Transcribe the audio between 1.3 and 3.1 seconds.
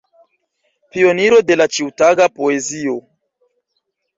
de la ĉiutaga poezio.